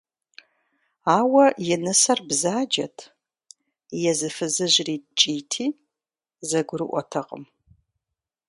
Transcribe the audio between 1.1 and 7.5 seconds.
Ауэ и нысэр бзаджэт, езы фызыжьри ткӏийти зэгурыӏуэтэкъым.